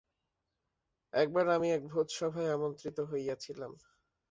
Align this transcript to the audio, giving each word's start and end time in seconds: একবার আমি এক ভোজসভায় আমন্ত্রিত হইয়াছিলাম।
একবার 1.13 1.45
আমি 1.55 1.67
এক 1.71 1.83
ভোজসভায় 1.91 2.53
আমন্ত্রিত 2.55 2.97
হইয়াছিলাম। 3.09 3.71